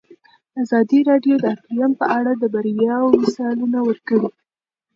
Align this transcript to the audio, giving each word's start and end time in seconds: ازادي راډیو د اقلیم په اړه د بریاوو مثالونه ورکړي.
ازادي 0.61 0.99
راډیو 1.09 1.35
د 1.39 1.45
اقلیم 1.55 1.91
په 2.01 2.05
اړه 2.17 2.31
د 2.37 2.43
بریاوو 2.53 3.17
مثالونه 3.23 3.79
ورکړي. 3.87 4.27